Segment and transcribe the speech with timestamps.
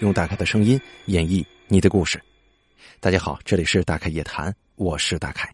[0.00, 2.20] 用大凯的声音演绎你的故事。
[2.98, 5.48] 大家好，这里是大凯夜谈，我是大凯。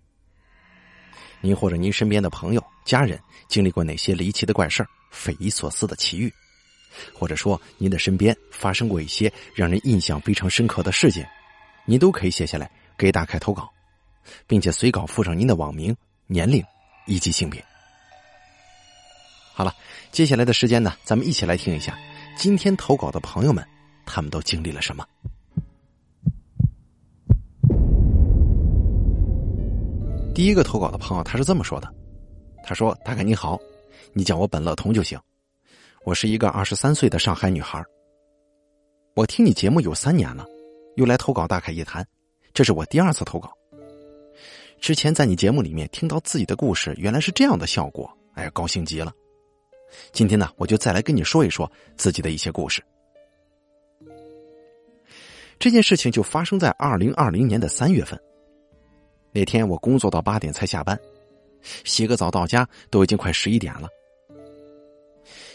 [1.42, 6.32] 您或者您身边的朋友、家人经历过哪些离奇的怪事匪夷所思的奇遇？
[7.12, 11.28] 或者说您的身边发生过一些让人印象非常深刻的事件，
[11.84, 13.70] 您都可以写下来给大凯投稿，
[14.46, 15.94] 并且随稿附上您的网名、
[16.26, 16.64] 年龄
[17.06, 17.62] 以及性别。
[19.52, 19.74] 好了，
[20.10, 21.98] 接下来的时间呢，咱们一起来听一下
[22.38, 23.66] 今天投稿的朋友们，
[24.10, 25.06] 他们都经历了什么。
[30.34, 31.92] 第一个投稿的朋友，他是这么说的
[32.64, 33.58] ：“他说，大概你好，
[34.12, 35.18] 你叫我本乐童就行。
[36.04, 37.84] 我是一个二十三岁的上海女孩。
[39.14, 40.46] 我听你节目有三年了，
[40.96, 42.06] 又来投稿大凯一谈，
[42.54, 43.52] 这是我第二次投稿。
[44.80, 49.12] 之前在你节目里面听到自己的故事，原来是这样的效果，哎，高兴极了。
[50.12, 52.82] 今天呢，我就再来跟你说一说自己的一些故事。
[55.60, 58.18] 这件事情就发生在二零二零年的三月份。
[59.30, 60.98] 那天我工作到八点才下班，
[61.84, 63.86] 洗个澡到家都已经快十一点了。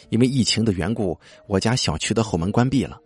[0.10, 3.02] 因为疫情的缘故，我家小区的后门关闭了。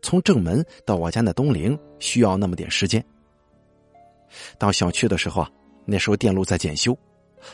[0.00, 3.04] 从正门到我家那东陵需要那么点时间。
[4.58, 5.50] 到小区的时候啊，
[5.84, 6.96] 那时候电路在检修，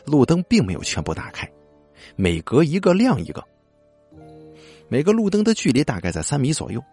[0.05, 1.51] 路灯并没有全部打开。
[2.15, 3.43] 每隔一个亮一个，
[4.89, 6.85] 每个路灯的距离大概在三米左右，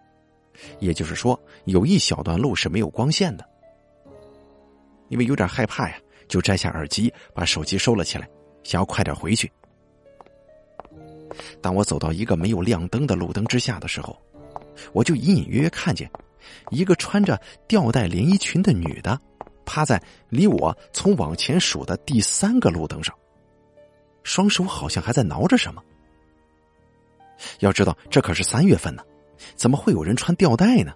[0.78, 3.48] 也就是说有一小段路是没有光线的。
[5.08, 5.96] 因为有点害怕呀，
[6.28, 8.28] 就摘下耳机，把手机收了起来，
[8.64, 9.50] 想要快点回去。
[11.60, 14.20] 当我走到一个没有亮灯的路灯之下的时候，
[14.92, 16.10] 我就隐隐约约看见
[16.70, 19.20] 一个穿着吊带连衣裙的女的，
[19.64, 23.14] 趴在离我从往前数的第三个路灯上。
[24.22, 25.80] 双手好像还在挠着什么。
[27.60, 29.04] 要知道，这可是三月份呢，
[29.54, 30.92] 怎么会有人穿吊带呢？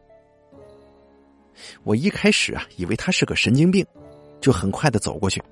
[1.82, 3.86] 我一开始啊，以为他是个神经病，
[4.40, 5.42] 就很快的走过去。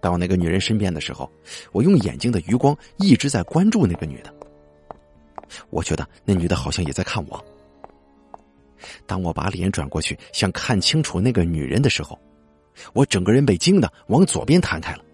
[0.00, 1.30] 到那个女人身边的时候，
[1.72, 4.34] 我用眼睛的余光一直在关注那个女的。
[5.70, 7.44] 我觉得那女的好像也在看我。
[9.06, 12.18] 当我把脸转过去，想看清楚那个女人的时候，
[12.92, 15.04] 我整个人被惊的往左边弹开了。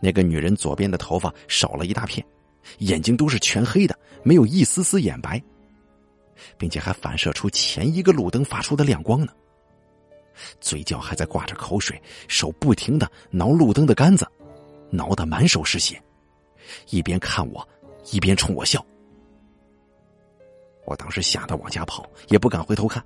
[0.00, 2.26] 那个女人左边的头发少了一大片，
[2.78, 5.42] 眼睛都是全黑的，没有一丝丝眼白，
[6.58, 9.32] 并且还反射出前一个路灯发出的亮光呢。
[10.60, 14.26] 嘴角还在挂着口水，手不停的挠路灯的杆子，
[14.90, 16.02] 挠得满手是血，
[16.90, 17.66] 一边看我，
[18.12, 18.84] 一边冲我笑。
[20.84, 23.02] 我当时吓得往家跑，也不敢回头看，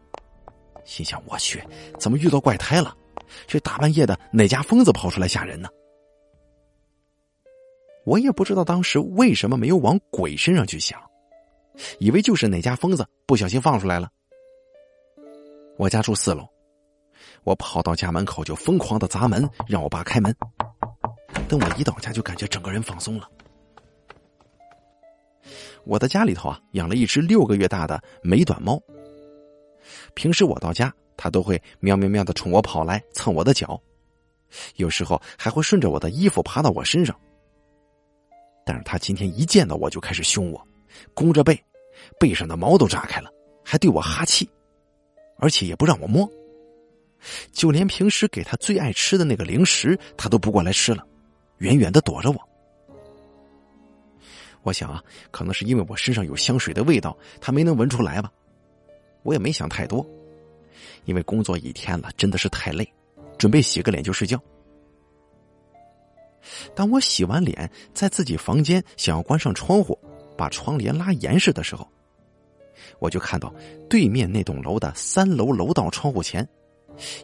[0.85, 1.63] 心想：我去，
[1.99, 2.97] 怎么遇到怪胎了？
[3.47, 5.69] 这大半夜的，哪家疯子跑出来吓人呢？
[8.11, 11.01] 我也不知道当时为什么没有往鬼身上去想，
[12.01, 14.11] 以为就是哪家疯子不小心放出来了。
[15.77, 16.45] 我家住四楼，
[17.45, 20.35] 我跑到家门口就疯狂的砸门，让我爸开门。
[21.49, 23.31] 等我一到家，就感觉整个人放松了。
[25.85, 28.77] 我的家里头啊，养了一只六个月大的美短猫。
[30.15, 33.81] 平时我到家，它都会喵喵喵的冲我跑来蹭我的脚，
[34.75, 37.17] 有时候还会顺着我的衣服爬到我身上。
[38.65, 40.67] 但是他今天一见到我就开始凶我，
[41.15, 41.61] 弓着背，
[42.19, 43.31] 背上的毛都炸开了，
[43.65, 44.49] 还对我哈气，
[45.39, 46.31] 而且也不让我摸，
[47.53, 51.05] 就连平时给他最爱吃的那个零食，他都不过来吃了，
[51.59, 52.41] 远远的躲着我。
[54.63, 58.31] 我想啊，可能是因为我身上有香水的味道，他没能闻出来吧。
[59.23, 60.07] 我也没想太多，
[61.05, 62.87] 因为工作一天了，真的是太累，
[63.39, 64.39] 准备洗个脸就睡觉。
[66.75, 69.99] 当我洗完脸，在自己房间想要关上窗户，
[70.37, 71.87] 把窗帘拉严实的时候，
[72.99, 73.55] 我就看到
[73.89, 76.47] 对面那栋楼的三楼楼道窗户前，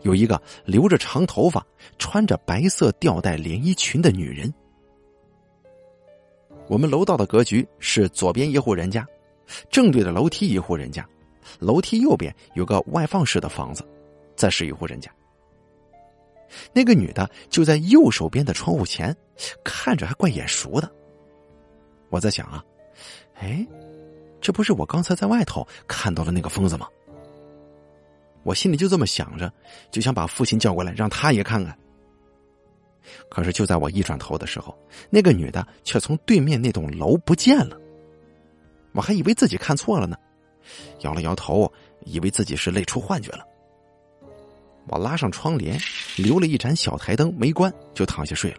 [0.03, 1.67] 有一个留着长头发、
[1.99, 4.53] 穿着白色吊带连衣裙的女人。
[6.69, 9.07] 我们楼道的格局是左边一户人家，
[9.71, 11.09] 正对着楼梯一户人家，
[11.61, 13.87] 楼梯右边有个外放式的房子，
[14.35, 15.11] 再是一户人家。
[16.73, 19.15] 那个女的就在右手边的窗户前，
[19.65, 20.91] 看着还怪眼熟的。
[22.09, 22.65] 我在想啊，
[23.35, 23.67] 哎，
[24.41, 26.89] 这不是我刚才在外头看到的那个疯子吗？
[28.45, 29.53] 我心里就这么想着，
[29.91, 31.77] 就想把父亲叫过来，让他也看看。
[33.29, 34.77] 可是就在我一转头的时候，
[35.11, 37.77] 那个女的却从对面那栋楼不见了。
[38.93, 40.17] 我还以为自己看错了呢，
[41.01, 41.71] 摇了摇头，
[42.05, 43.45] 以为自己是累出幻觉了。
[44.89, 45.79] 我拉上窗帘，
[46.17, 48.59] 留了一盏小台灯，没关就躺下睡了。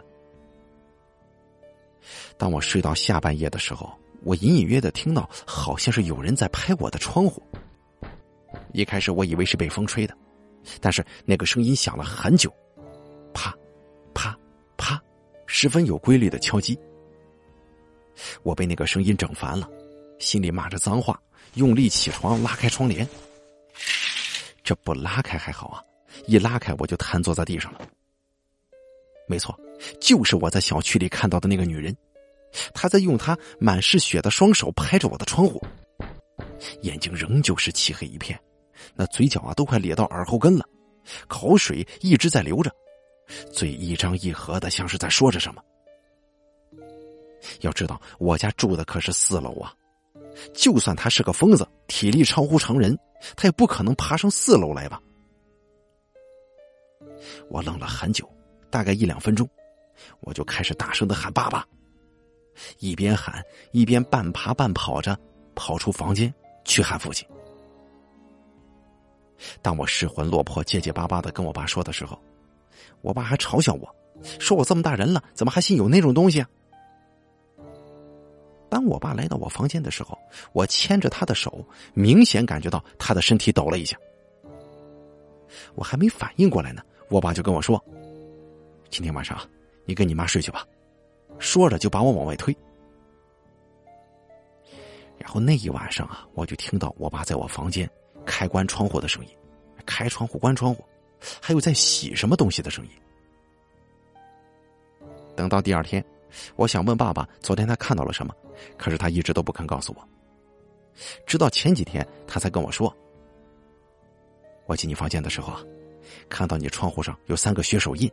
[2.38, 3.92] 当我睡到下半夜的时候，
[4.24, 7.42] 我隐隐约的听到好像是有人在拍我的窗户。
[8.74, 10.16] 一开始我以为是被风吹的，
[10.80, 12.54] 但是那个声音响了很久，
[13.34, 13.54] 啪，
[14.14, 14.38] 啪，
[14.78, 15.02] 啪，
[15.46, 16.78] 十分有规律的敲击。
[18.44, 19.70] 我被那个声音整烦了，
[20.20, 21.20] 心里骂着脏话，
[21.56, 23.08] 用力起床拉开窗帘。
[24.64, 25.84] 这不拉开还好啊，
[26.26, 27.82] 一拉开我就瘫坐在地上了。
[29.28, 29.58] 没错，
[30.00, 31.96] 就是我在小区里看到的那个女人，
[32.74, 35.62] 她在用她满是血的双手拍着我的窗户，
[36.82, 38.40] 眼睛仍旧是漆黑一片。
[38.96, 40.66] 那嘴角啊都快咧到耳后根了，
[41.28, 42.72] 口水一直在流着，
[43.52, 45.62] 嘴一张一合的，像是在说着什么。
[47.62, 49.74] 要知道，我家住的可是四楼啊，
[50.54, 52.98] 就算他是个疯子，体力超乎常人，
[53.36, 55.02] 他也不可能爬上四楼来吧。
[57.50, 58.30] 我愣了很久，
[58.70, 59.48] 大概一两分钟，
[60.22, 61.66] 我就开始大声的喊爸爸，
[62.80, 65.18] 一边喊一边半爬半跑着
[65.56, 66.34] 跑出房间
[66.64, 67.28] 去喊父亲。
[69.62, 72.20] 当我失魂落魄、结结巴巴的跟我爸说的时候，
[73.02, 73.96] 我爸还嘲笑我，
[74.40, 76.50] 说我这么大人了，怎么还信有那种东西啊？
[78.70, 80.18] 当我爸来到我房间的时候，
[80.54, 81.64] 我牵着他的手，
[81.94, 83.96] 明显感觉到他的身体抖了一下。
[85.76, 87.84] 我还没反应过来呢，我爸就跟我说
[88.90, 89.38] ：“今天晚上
[89.86, 90.66] 你跟你妈睡去吧。”
[91.40, 92.56] 说着就把我往外推。
[95.18, 97.90] 然后那一晚上啊，我就听到我爸在我房间。
[98.26, 99.32] 开关窗户的声音，
[99.86, 100.84] 开窗户关窗户，
[101.42, 102.92] 还有在洗什么东西的声音。
[105.34, 106.04] 等到第二天，
[106.58, 108.36] 我想问爸爸昨天他看到了什么，
[108.78, 110.08] 可是他一直都不肯告诉我。
[111.26, 112.94] 直到前几天，他才跟我说
[114.68, 115.64] ：“我进你房间的时候啊，
[116.30, 118.12] 看到你窗户上有三个血手印，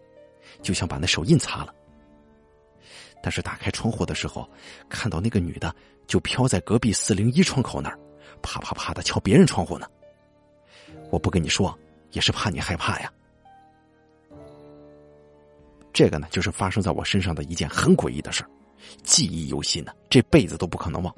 [0.62, 1.74] 就想把那手印擦了。
[3.22, 4.48] 但是打开窗户的时候，
[4.88, 5.74] 看到那个女的
[6.06, 7.98] 就飘在隔壁四零一窗口那儿，
[8.42, 9.86] 啪啪啪的敲别人窗户呢。”
[11.10, 11.76] 我不跟你说，
[12.12, 13.12] 也是怕你害怕呀。
[15.92, 18.44] 这个呢，就是发生在我身上的一件很诡异的事，
[19.04, 21.14] 记忆犹新呢，这辈子都不可能忘。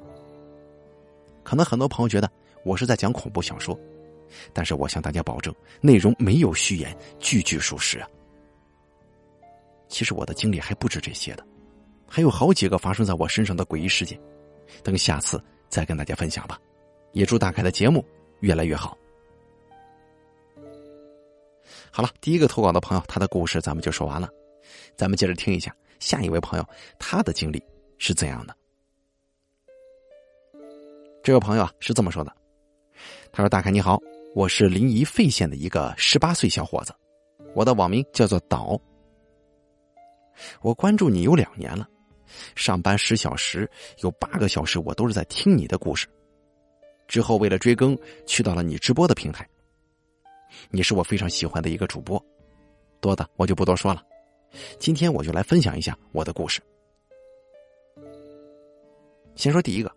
[1.43, 2.29] 可能很多朋友觉得
[2.63, 3.77] 我是在讲恐怖小说，
[4.53, 8.07] 但是我向大家保证，内容没有虚言，句句属实啊。
[9.87, 11.45] 其实我的经历还不止这些的，
[12.07, 14.19] 还有好几个发生在我身上的诡异事件，
[14.83, 16.59] 等下次再跟大家分享吧。
[17.13, 18.05] 也祝大凯的节目
[18.41, 18.97] 越来越好。
[21.89, 24.29] 好了，第一个投稿的朋友，他的故事咱们就说完了。
[24.95, 26.65] 咱们接着听一下下一位朋友
[26.99, 27.63] 他的经历
[27.97, 28.55] 是怎样的。
[31.23, 32.31] 这位朋友啊是这么说的
[33.31, 33.99] ：“他说，大凯你好，
[34.35, 36.93] 我是临沂费县的一个十八岁小伙子，
[37.55, 38.79] 我的网名叫做岛。
[40.61, 41.87] 我关注你有两年了，
[42.55, 43.69] 上班十小时
[43.99, 46.07] 有八个小时我都是在听你的故事。
[47.07, 49.47] 之后为了追更，去到了你直播的平台。”
[50.69, 52.23] 你是我非常喜欢的一个主播，
[53.01, 54.03] 多的我就不多说了。
[54.79, 56.61] 今天我就来分享一下我的故事。
[59.35, 59.91] 先说第一个，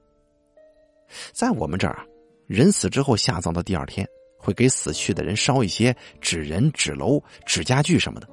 [1.33, 2.07] 在我们这儿啊，
[2.47, 4.07] 人死之后下葬的第二天，
[4.53, 8.29] 给死去的人烧一些纸人、纸楼、纸家具什么的。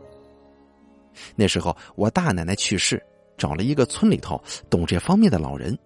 [1.35, 3.01] 那时候我大奶奶去世，
[3.37, 5.77] 找了一个村里头懂这方面的老人，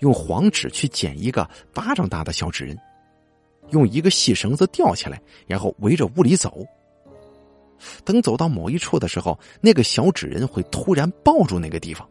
[0.00, 2.76] 用黄纸去剪一个巴掌大的小纸人。
[3.70, 6.64] 用一个细绳子吊起来，然后围着屋里走。
[8.04, 12.08] 等走到某一处的时候，那个小纸人会突然抱住那个地方，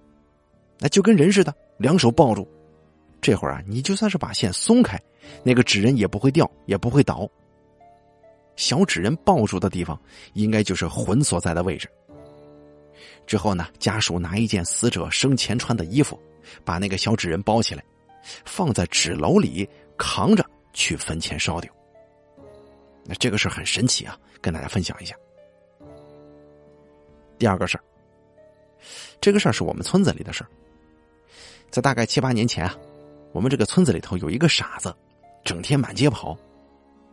[0.79, 2.45] 那就跟人似的，两手抱住。
[3.25, 5.01] 这会儿啊，你就算是把线松开，
[5.41, 7.27] 那个纸人也不会掉，也不会倒。
[8.55, 9.99] 小纸人抱住的地方，
[10.33, 11.89] 应该就是魂所在的位置。
[13.25, 16.21] 之后呢，家属拿一件死者生前穿的衣服，
[16.63, 17.83] 把那个小纸人包起来，
[18.45, 19.67] 放在纸篓里
[19.97, 20.45] 扛着。
[20.71, 21.73] 去坟前烧掉，
[23.05, 25.15] 那这个事很神奇啊，跟大家分享一下。
[27.39, 27.83] 第二个事儿，
[29.21, 30.49] 这个事儿是我们村子里的事儿，
[31.71, 32.75] 在大概七八年前啊，
[33.35, 34.95] 我们这个村子里头有一个傻子，
[35.43, 36.37] 整天满街跑，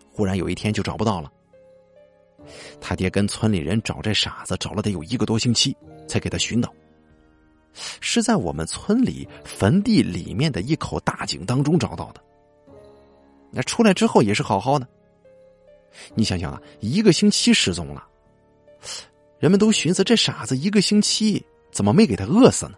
[0.09, 1.29] 忽然有一天就找不到了。
[2.81, 5.77] 他爹跟村里人找这傻子，找了得有一个多星期，
[6.07, 6.73] 才给他寻到，
[8.01, 12.23] 是在我们村里坟地里面的一口大井当中找到的。
[13.51, 14.87] 那出来之后也是好好的，
[16.15, 18.07] 你想想啊，一个星期失踪了，
[19.41, 22.75] 人们都寻思这傻子一个星期怎么没给他饿死呢？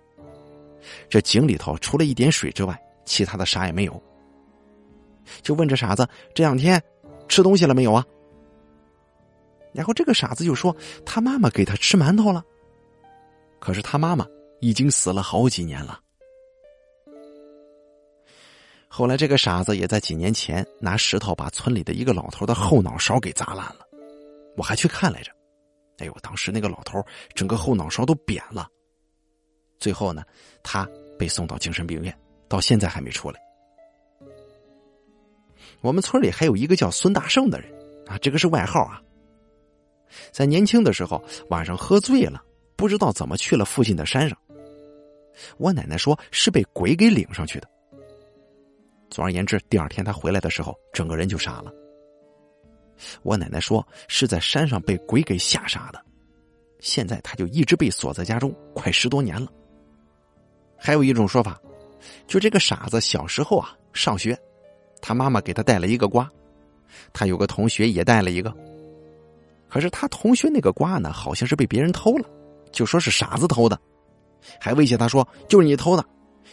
[1.10, 4.02] 这井里头除了一点水之外，其他的啥也没有。
[5.42, 6.82] 就问这傻子这两天
[7.28, 8.04] 吃东西了没有啊？
[9.72, 12.44] 然后这个傻子就说他妈妈给他吃馒头了，
[13.58, 14.26] 可是他妈妈
[14.60, 15.98] 已经死了好几年了。
[18.86, 23.80] 后来这个傻子也在几年前拿石头把村里的一个老头的后脑勺给砸烂了，
[24.56, 25.32] 我还去看来着。
[25.98, 28.68] 哎呦，当时那个老头整个后脑勺都扁了。
[29.80, 30.22] 最后呢，
[30.62, 32.16] 他被送到精神病院，
[32.54, 33.40] 到现在还没出来。
[35.80, 37.68] 我们村里还有一个叫孙大圣的人
[38.06, 39.02] 啊，这个是外号啊。
[40.30, 41.20] 在年轻的时候，
[41.50, 42.40] 晚上喝醉了，
[42.76, 44.38] 不知道怎么去了附近的山上。
[45.58, 47.68] 我奶奶说是被鬼给领上去的。
[49.10, 51.72] 总而言之，第二天他回来的时候，整个人就傻了。
[53.24, 56.00] 我奶奶说是在山上被鬼给吓傻的，
[56.78, 59.52] 现在他就一直被锁在家中，快十多年了。
[60.78, 61.60] 还有一种说法，
[62.26, 64.38] 就这个傻子小时候啊，上学，
[65.00, 66.30] 他妈妈给他带了一个瓜，
[67.12, 68.54] 他有个同学也带了一个，
[69.68, 72.28] 可是他同学那个瓜呢，好像是被别人偷了，
[72.72, 73.78] 就说是傻子偷的，
[74.60, 76.04] 还威胁他说就是你偷的，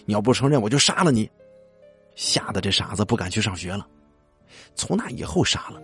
[0.05, 1.29] 你要不承认我就杀了你，
[2.15, 3.88] 吓得这傻子不敢去上学了，
[4.75, 5.81] 从那以后傻了。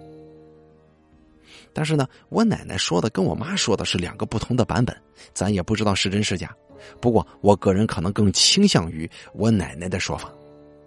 [1.73, 4.95] 但是呢，我奶奶说的跟我妈说的是两个不同的版本，
[5.33, 6.55] 咱也不知道是真是假。
[7.01, 10.31] 不过我个人可能更倾向于我奶奶的说法，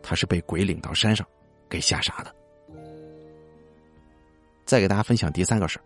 [0.02, 1.26] 她是被鬼领到山上，
[1.68, 2.34] 给吓傻的。
[4.64, 5.80] 再给大家分享第三个事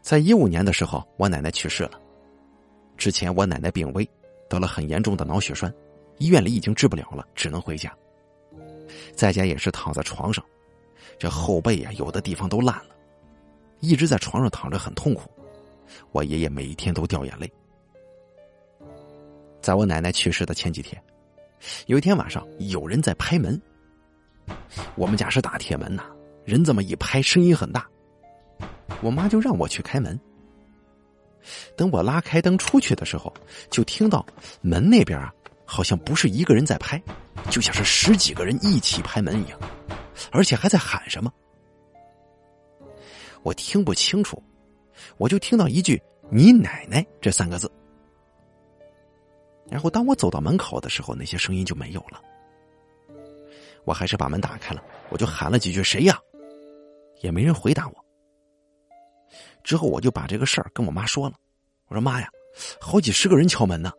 [0.00, 2.00] 在一五年的时候，我奶奶去世了。
[2.96, 4.08] 之前我奶奶病危，
[4.48, 5.72] 得了很严重的脑血栓，
[6.18, 7.92] 医院里已经治不了了，只能回家。
[9.14, 10.44] 在家也是躺在床上，
[11.18, 12.96] 这后背啊，有的地方都烂了。
[13.80, 15.30] 一直在床上躺着很痛苦，
[16.12, 17.50] 我爷爷每一天都掉眼泪。
[19.60, 21.00] 在我奶奶去世的前几天，
[21.86, 23.60] 有一天晚上有人在拍门。
[24.96, 26.02] 我们家是大铁门呐，
[26.44, 27.86] 人这么一拍，声音很大。
[29.00, 30.18] 我妈就让我去开门。
[31.76, 33.32] 等我拉开灯出去的时候，
[33.70, 34.24] 就听到
[34.60, 35.32] 门那边啊，
[35.64, 37.02] 好像不是一个人在拍，
[37.50, 39.58] 就像是十几个人一起拍门一样，
[40.30, 41.32] 而且还在喊什么。
[43.42, 44.40] 我听不清楚，
[45.16, 46.00] 我就听到一句
[46.30, 47.70] “你奶奶”这三个字。
[49.68, 52.22] 然后当我走到门口的时候，那些声音就没有了。
[53.84, 56.16] 我还是把门打开了，我就喊了几句“谁呀”，
[57.20, 57.94] 也没人回答我。
[59.64, 61.34] 之后我就把这个事儿跟我妈说了，
[61.88, 62.28] 我说：“妈呀，
[62.80, 63.90] 好几十个人敲门呢，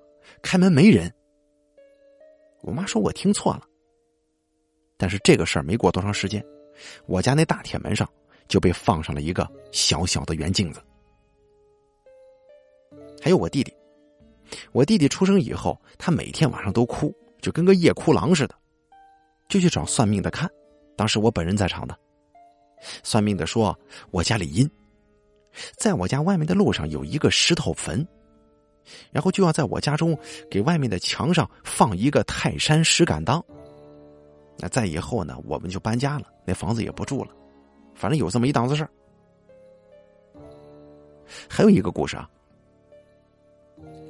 [0.41, 1.13] 开门没人。”
[2.61, 3.67] 我妈说我听错了。
[5.03, 6.41] 但是这个事儿没过多长时间，
[7.07, 8.07] 我家那大铁门上。
[8.49, 10.83] 就被放上了一个小小的圆镜子。
[13.21, 13.73] 还有我弟弟，
[14.73, 18.55] 我弟弟出生以后，他每天晚上都哭，就跟个夜哭狼似的，
[19.47, 20.47] 就去找算命的看。
[20.97, 21.97] 当时我本人在场的，
[23.01, 23.75] 算命的说
[24.11, 24.69] 我家里阴，
[25.77, 28.05] 在我家外面的路上有一个石头坟，
[29.09, 30.15] 然后就要在我家中
[30.51, 33.43] 给外面的墙上放一个泰山石敢当。
[34.57, 37.31] 那在以后呢，我们就搬家了，那房子也不住了。
[37.95, 38.89] 反正有这么一档子事儿，
[41.49, 42.29] 还有一个故事啊。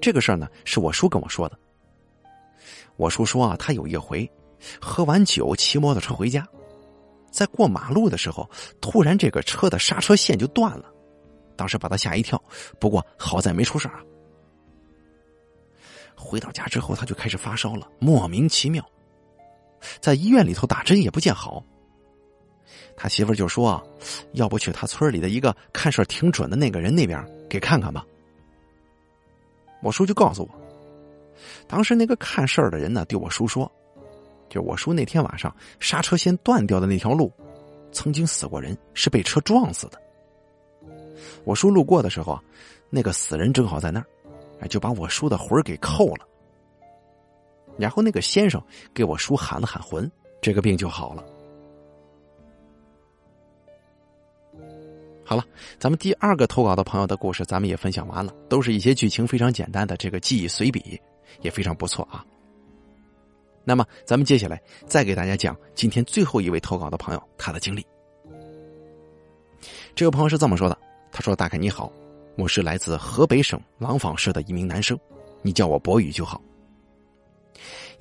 [0.02, 1.58] 这个事儿呢，是我叔跟我说的。
[2.98, 4.30] 我叔说啊，他有一回
[4.80, 6.48] 喝完酒骑摩托车回家，
[7.32, 8.50] 在过马路的时候，
[8.82, 10.86] 突然这个车的刹车线就断了，
[11.56, 12.42] 当时把他吓一跳。
[12.80, 14.04] 不过好在没出事儿啊。
[16.16, 18.86] 回到家之后，他就开始发烧了，莫名其妙，
[20.00, 21.64] 在医院里头打针也不见好。
[22.96, 23.84] 他媳妇就说
[24.34, 28.06] ：“要不去他村里的一个看事挺准的那个人那边给看看吧。”
[29.82, 30.50] 我叔就告诉我，
[31.68, 33.70] 当时那个看事儿的人呢，对我叔说
[34.48, 37.32] ：“就我叔那天晚上刹车线断掉的那条路，
[37.92, 40.00] 曾经死过人，是被车撞死的。
[41.44, 42.40] 我叔路过的时候，
[42.90, 44.06] 那个死人正好在那儿，
[44.62, 46.28] 哎，就把我叔的魂给扣了。
[47.78, 48.62] 然后那个先生
[48.94, 50.10] 给我叔喊了喊魂，
[50.42, 51.24] 这个病就好了。”
[55.26, 55.46] 好了，
[55.80, 61.00] 咱们第二个投稿的朋友的故事，咱们也分享完了，都是一些剧情非常简单的这个记忆随笔，
[61.42, 62.26] 也非常不错啊。
[63.64, 67.86] 那么，咱们接下来再给大家讲今天最后一位投稿的朋友他的经历。
[69.96, 70.78] 这个朋友是这么说的
[71.10, 71.90] ：“他说，大概你好，
[72.36, 75.00] 我是来自河北省廊坊市的一名男生，
[75.42, 76.42] 你叫我博宇就好。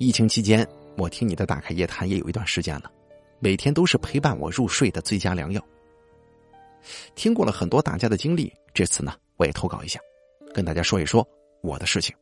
[0.03, 0.67] 疫情期间，
[0.97, 2.91] 我听你的打开夜谈也有一段时间了，
[3.39, 5.65] 每天都是陪伴我入睡的最佳良药。”
[7.15, 9.99] 听过了很多大家的经历，这次呢，我也投稿一下，
[10.53, 11.25] 跟大家说一说
[11.61, 12.13] 我的事情。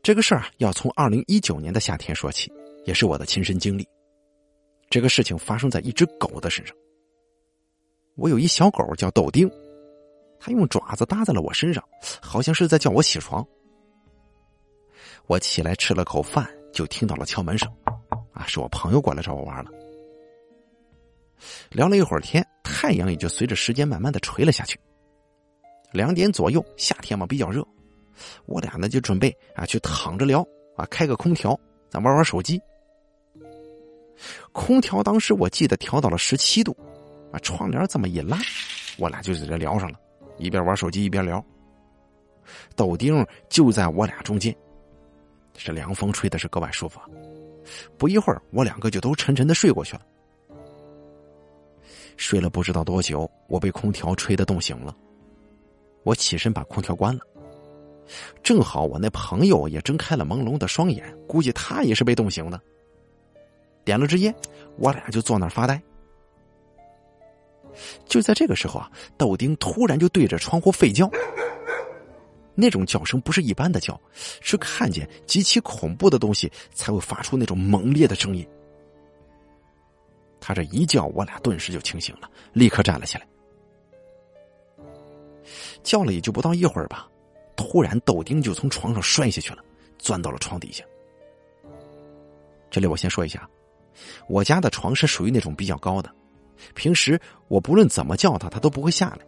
[0.00, 2.52] 这个事儿啊，要从二零一九年的夏天说起，
[2.84, 3.84] 也是我的亲身经历。
[4.88, 6.76] 这个事情发生在一只狗的身上。
[8.14, 9.50] 我有一小狗叫豆丁，
[10.38, 11.82] 它用爪子搭在了我身上，
[12.22, 13.44] 好像是在叫我起床。
[15.26, 17.70] 我起来吃了口饭，就听到了敲门声，
[18.32, 19.70] 啊，是我朋友过来找我玩了。
[21.70, 24.78] 聊了一会儿天，太阳也就随着时间慢慢的垂了下去。
[25.92, 27.66] 两点左右，夏天嘛比较热，
[28.46, 31.58] 我俩呢就准备啊去躺着聊啊，开个空调，
[31.90, 32.60] 咱玩玩手机。
[34.52, 36.74] 空调当时我记得调到了十七度，
[37.32, 38.38] 啊，窗帘这么一拉，
[38.96, 39.98] 我俩就在这聊上了，
[40.38, 41.44] 一边玩手机一边聊。
[42.74, 44.56] 豆丁就在我俩中间，
[45.56, 47.00] 这凉风吹的是格外舒服。
[47.98, 50.02] 不一会儿，我两个就都沉沉的睡过去了。
[52.16, 54.96] 睡了不知道多久，我被空调吹得冻醒了。
[56.02, 57.20] 我起身把空调关了，
[58.42, 62.60] 正好我那朋友也睁开了朦胧的双眼，估计他也是被冻醒的。
[63.84, 64.34] 点了支烟，
[64.78, 65.80] 我俩就坐那儿发呆。
[68.06, 71.10] 就在这个时候啊，豆丁突然就对着窗户吠叫。
[72.56, 74.00] 那种叫声不是一般的叫，
[74.40, 78.44] 是看见极其恐怖的东西才会发出那种猛烈的声音。
[80.40, 83.26] 他这一叫，我俩顿时就清醒了，立刻站了起来。
[85.82, 87.08] 叫了也就不到一会儿吧，
[87.56, 89.62] 突然豆丁就从床上摔下去了，
[89.98, 90.82] 钻到了床底下。
[92.70, 93.48] 这里我先说一下，
[94.28, 96.10] 我家的床是属于那种比较高的，
[96.74, 99.26] 平时我不论怎么叫他，他都不会下来。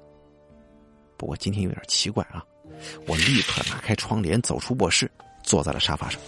[1.17, 2.45] 不过今天有点奇怪啊。
[3.07, 5.11] 我立刻拉开窗帘，走出卧室，
[5.43, 6.21] 坐在了沙发上。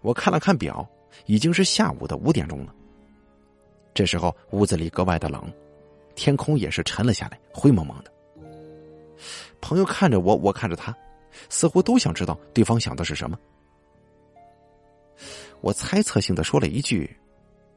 [0.00, 0.88] 我看了看表，
[1.26, 2.74] 已经是下午的五点钟了。
[3.94, 5.52] 这时候屋子里格外的冷，
[6.14, 8.12] 天空也是沉了下来，灰蒙蒙的。
[9.60, 10.96] 朋友看着我，我看着他，
[11.48, 13.36] 似乎都想知道对方想的是什么。
[15.60, 17.16] 我猜测性的说了一句：“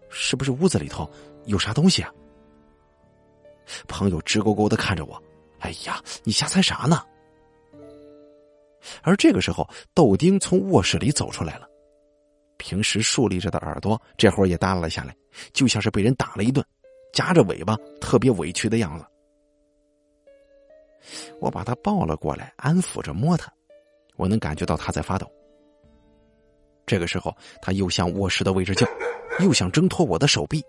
[0.10, 1.10] 是不是屋子里头
[1.45, 2.13] 有啥东西啊？”
[3.88, 5.21] 朋友直勾勾的看着我。
[5.61, 7.03] 哎呀，你瞎猜啥呢？
[9.03, 11.67] 而这个时候，豆丁从卧室里走出来了，
[12.57, 15.15] 平时竖立着的耳朵这会儿也耷拉了下来，
[15.53, 16.65] 就像是被人打了一顿，
[17.13, 19.05] 夹着尾巴，特别委屈的样子。
[21.39, 23.51] 我把他抱了过来，安抚着摸他，
[24.17, 25.31] 我能感觉到他在发抖。
[26.87, 28.87] 这个时候，他又向卧室的位置叫，
[29.39, 30.63] 又想挣脱我的手臂，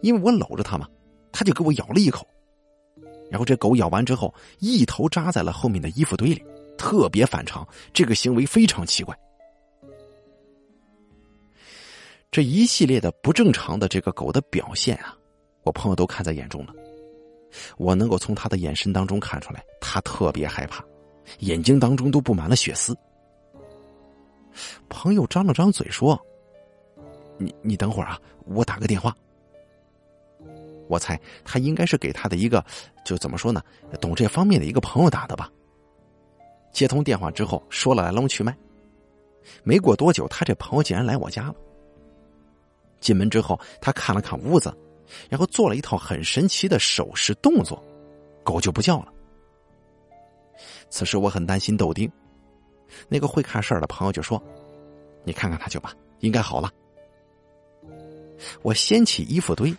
[0.00, 0.88] 因为我搂着他嘛，
[1.32, 2.24] 他就给我咬了一口。
[3.34, 6.40] 然后这狗咬完之后，一头扎在了后面的衣服堆里，
[6.78, 9.12] 特别反常，这个行为非常奇怪。
[12.30, 15.18] 这一系列的不正常的这个狗的表现啊，
[15.64, 16.72] 我朋友都看在眼中了。
[17.76, 20.84] 我能够从他的眼神当中看出来，他特别害怕，
[21.40, 22.96] 眼睛当中都布满了血丝。
[24.88, 26.16] 朋友张了张嘴说
[27.36, 29.12] ：“你你等会儿啊，我打个电话。”
[30.88, 32.64] 我猜他应该是给他的一个，
[33.04, 33.62] 就怎么说呢，
[34.00, 35.50] 懂这方面的一个朋友打的吧。
[36.72, 38.56] 接通电话之后，说了来龙去脉。
[39.62, 41.54] 没过多久，他这朋友竟然来我家了。
[43.00, 44.74] 进门之后，他看了看屋子，
[45.28, 47.82] 然后做了一套很神奇的手势动作，
[48.42, 49.12] 狗就不叫了。
[50.88, 52.10] 此时我很担心豆丁，
[53.08, 54.42] 那个会看事儿的朋友就说
[55.24, 56.70] ：“你看看他去吧，应该好了。”
[58.62, 59.74] 我掀起衣服堆。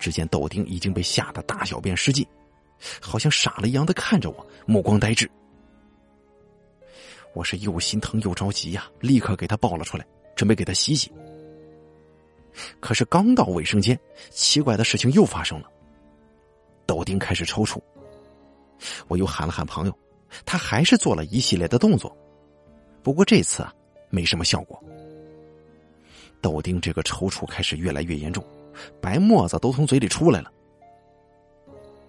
[0.00, 2.26] 只见豆丁已经被吓得大小便失禁，
[3.00, 5.30] 好像傻了一样的看着我，目光呆滞。
[7.34, 11.12] 我是又心疼又着急呀，立刻给他抱了出来，准备给他洗洗。
[12.80, 13.96] 可是刚到卫生间，
[14.30, 15.68] 奇怪的事情又发生了，
[16.86, 17.78] 豆丁开始抽搐。
[19.06, 19.98] 我又喊了喊朋友，
[20.44, 22.16] 他还是做了一系列的动作，
[23.02, 23.72] 不过这次啊
[24.08, 24.82] 没什么效果。
[26.40, 28.42] 豆丁这个抽搐开始越来越严重。
[29.00, 30.52] 白沫子都从嘴里出来了，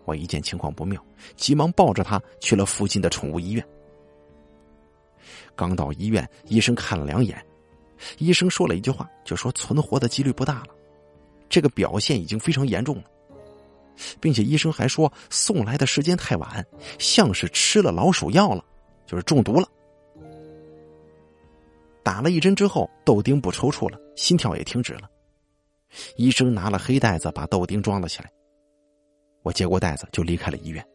[0.06, 1.04] 我一见情况不妙，
[1.36, 3.66] 急忙抱着他去了附近的宠物医院。
[5.56, 7.44] 刚到医院，医生看了两眼，
[8.18, 10.68] 医生说了一句话，就说存活的几率不大了，
[11.50, 13.04] 这个表现已经非常严重了，
[14.20, 16.66] 并且医生还说送来的时间太晚，
[16.98, 18.64] 像是吃了老鼠药了，
[19.06, 19.68] 就是中毒了。
[22.02, 25.08] 打了一针之后，豆丁不抽搐了，心跳也停止了。
[26.16, 28.32] 医生拿了黑袋子把豆丁装了起来，
[29.44, 30.86] 我接过袋子就离开了医院。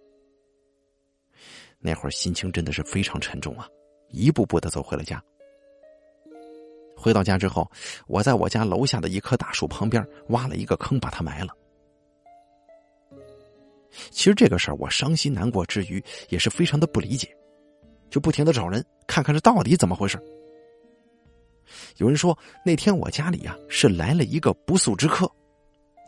[1.79, 3.69] 那会儿心情真的是非常沉重啊，
[4.09, 5.23] 一步步的走回了家。
[6.97, 7.71] 回到家之后，
[8.07, 11.53] 我在我家楼下的一棵大树旁边挖了一个坑，把它埋了。
[14.11, 17.29] 其实这个事儿我伤心难过之余，也是非常的不理解，
[18.11, 20.19] 就不停的找人看看这到底怎么回事。
[21.97, 25.27] 有人说那天我家里呀是来了一个不速之客，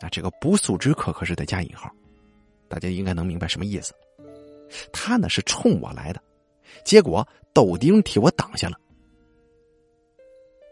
[0.01, 1.91] 啊，这个不速之客可是得加引号，
[2.67, 3.93] 大家应该能明白什么意思。
[4.93, 6.21] 他呢是冲我来的，
[6.83, 8.77] 结果豆丁替我挡下了。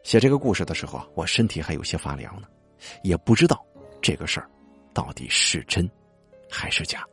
[0.03, 2.47] 写这个故事的时候啊，我身体还有些发凉呢，
[3.03, 3.65] 也不知道
[4.01, 4.49] 这个事儿
[4.93, 5.89] 到底是真
[6.49, 7.05] 还是假。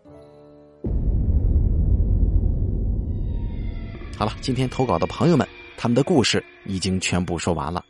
[4.17, 7.85] 好了，今天投稿的朋友们，他们的故事已经全部说完了。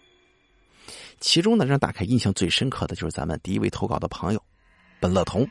[1.20, 4.42] 其中呢，让大凯印象最深刻的就是咱们第一位投稿的朋友，
[5.01, 5.49] 本乐童。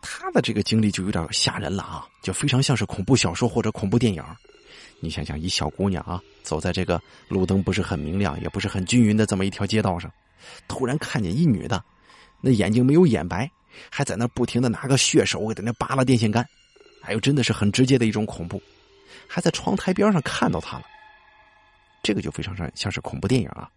[0.00, 4.22] 他的这个经历就有点吓人了啊，就非常像是恐怖小说或者恐怖电影。
[5.00, 10.10] 你想想，一小姑娘啊，走在这个路灯不是很明亮，也不是很均匀的这么一条街道上，
[10.68, 11.82] 突然看见一女的，
[12.40, 13.50] 那眼睛没有眼白，
[13.90, 16.46] 还在那不停的拿个血手给在那扒拉电线杆，
[17.02, 18.62] 还有真的是很直接的一种恐怖，
[19.26, 20.84] 还在窗台边上看到她了，
[22.06, 23.68] 这个就非常像像是恐怖电影啊。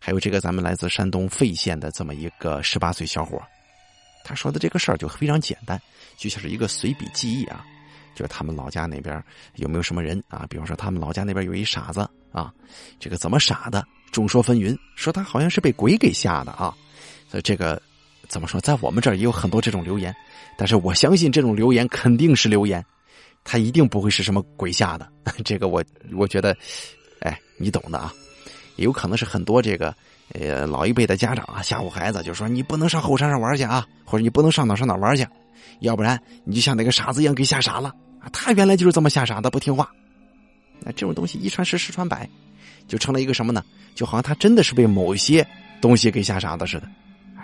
[0.00, 3.40] 还有这个咱们来自山东费县的这么一个十八岁小伙，
[4.24, 5.80] 他说的这个事儿就非常简单，
[6.16, 7.64] 就像是一个随笔记忆啊。
[8.16, 9.22] 就是他们老家那边
[9.54, 10.44] 有没有什么人啊？
[10.50, 12.00] 比方说他们老家那边有一傻子
[12.32, 12.52] 啊，
[12.98, 13.86] 这个怎么傻的？
[14.10, 16.76] 众说纷纭，说他好像是被鬼给吓的啊。
[17.28, 17.80] 所以这个
[18.26, 20.12] 怎么说，在我们这儿也有很多这种留言，
[20.56, 22.84] 但是我相信这种留言肯定是留言，
[23.44, 25.08] 他一定不会是什么鬼吓的。
[25.44, 25.84] 这个我
[26.16, 26.56] 我觉得，
[27.58, 28.12] 你懂的啊。
[28.76, 29.94] 也有可能是很多这个
[30.32, 35.26] 呃老一辈的家长啊吓唬孩子，就说你不能上后山上玩去啊，或者你不能上哪上哪玩去，
[35.80, 37.88] 要不然你就像那个傻子一样给吓傻了
[38.20, 38.30] 啊。
[38.32, 39.90] 他原来就是这么吓傻的，不听话。
[40.80, 42.28] 那这种东西一传十，十传百，
[42.86, 43.64] 就成了一个什么呢？
[43.94, 45.46] 就好像他真的是被某一些
[45.80, 46.88] 东西给吓傻的似的。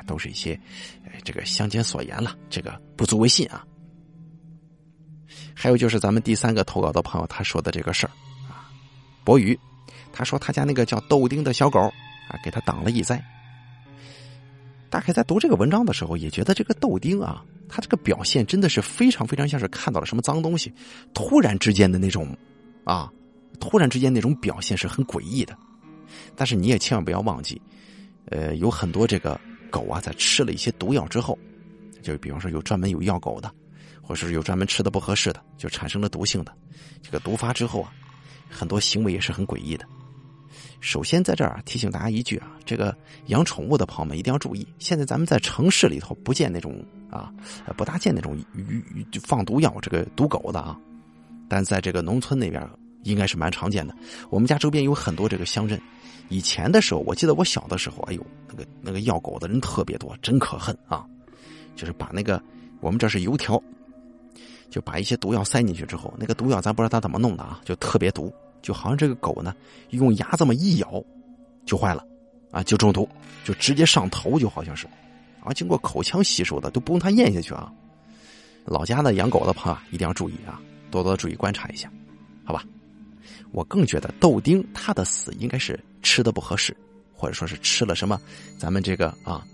[0.07, 0.61] 都是一些，
[1.23, 3.65] 这个乡间所言了，这个不足为信啊。
[5.55, 8.11] 还有就是咱们第三个投稿的朋友他说的这个事儿
[8.47, 8.69] 啊，
[9.25, 9.59] 博宇，
[10.17, 11.81] 他说他家那个叫豆丁的小狗
[12.29, 13.21] 啊，给他挡了一灾。
[14.89, 17.45] 大概在读这个文章的时候，也觉得这个豆丁啊。
[17.69, 20.73] 他这个表现真的是非常非常像是看到了什么脏东西，
[21.13, 22.37] 突然之间的那种，
[22.85, 23.11] 啊，
[23.59, 25.57] 突然之间那种表现是很诡异的。
[26.37, 27.61] 但是你也千万不要忘记，
[28.27, 31.37] 呃，有很多这个狗啊，在吃了一些毒药之后，
[32.03, 33.51] 就比方说有专门有药狗的，
[34.01, 36.55] 或者是有专门吃的不合适的，就产生了毒性的，
[37.03, 37.93] 这个毒发之后啊，
[38.49, 39.85] 很多行为也是很诡异的。
[40.81, 42.95] 首先，在这儿提醒大家一句啊，这个
[43.27, 44.67] 养宠物的朋友们一定要注意。
[44.79, 47.33] 现在咱们在城市里头不见那种啊，
[47.77, 48.83] 不大见那种鱼
[49.23, 50.79] 放毒药这个毒狗的啊，
[51.49, 52.69] 但在这个农村那边
[53.05, 53.95] 应该是蛮常见的。
[54.29, 55.81] 我们家周边有很多这个乡镇，
[56.29, 61.07] 以前的时候，我记得我小的时候，哎呦，那个那个药狗的人特别多，真可恨啊！
[61.77, 62.43] 就是把那个
[62.81, 63.61] 我们这是油条，
[64.71, 68.33] 就把一些毒药塞进去之后，那个毒药咱不知道他怎么弄的啊，就特别毒。
[68.65, 69.55] 就好像这个狗呢，
[69.91, 71.05] 用牙这么一咬，
[71.67, 72.03] 就坏了，
[72.51, 73.07] 啊，就中毒，
[73.45, 74.87] 就直接上头，就好像是，
[75.43, 77.71] 啊，经过口腔吸收的，都不用它咽下去啊。
[78.65, 80.59] 老家的养狗的朋友一定要注意啊，
[80.91, 81.93] 多多注意观察一下，
[82.43, 82.65] 好吧？
[83.53, 86.75] 我更觉得豆丁他的死应该是吃的不合适，
[87.13, 88.19] 或者说是吃了什么，
[88.59, 89.47] 咱们这个啊，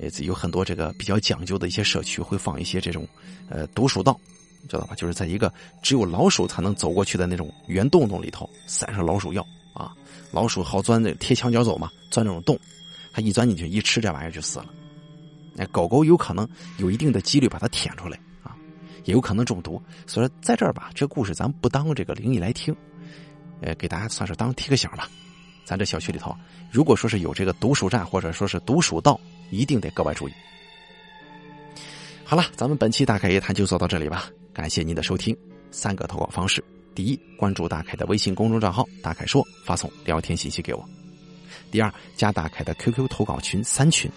[0.00, 3.04] 呃，有很多这个比较讲究的一些社区会放一些这种，
[3.48, 4.16] 呃，毒鼠道。
[4.68, 4.94] 知道吧？
[4.94, 9.92] 就是在一个只有老鼠才能走过去的那种圆洞洞里头塞上老鼠药啊，
[10.30, 12.58] 老鼠好钻那贴墙角走嘛，钻那种洞，
[13.12, 14.66] 它一钻进去一吃这玩意儿就死了。
[15.54, 16.48] 那狗狗有可能
[16.78, 18.56] 有一定的几率把它舔出来啊，
[19.04, 19.80] 也有可能中毒。
[20.06, 22.74] 所以在这儿吧，这故事咱不当这个灵异来听，
[23.60, 25.08] 呃，给大家算是当提个醒吧。
[25.64, 26.36] 咱这小区里头，
[26.70, 29.18] 如果说是有这个毒鼠站或者说是毒鼠道，
[29.50, 30.32] 一定得格外注意。
[32.24, 34.28] 好了，咱们本期大凯夜谈就做到这里吧。
[34.54, 35.36] 感谢您的收听。
[35.72, 36.62] 三个投稿方式：
[36.94, 40.80] 第一，关注大凯的微信公众账号“大凯说”，发送聊天信息给我；
[41.72, 44.08] 第二，加大凯的 QQ 投稿群三群：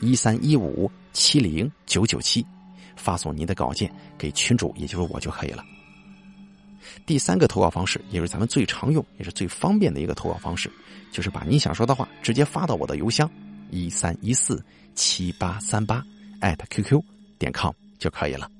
[0.00, 2.44] 一三一五七零九九七，
[2.96, 5.64] 发送您的稿件给群主，也就是我就可以了。
[7.06, 10.68] 第三个投稿方式，也是咱们最常用也是最方便的一个投稿方式，
[11.12, 13.30] 就是把您想说的话直接发到我的邮箱：
[13.70, 14.60] 一三一四
[14.96, 16.04] 七八三八
[16.40, 17.00] 艾特 QQ
[17.38, 18.50] 点 com 就可以了。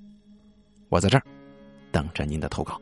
[0.89, 1.23] 我在这儿
[1.91, 2.81] 等着您的投稿。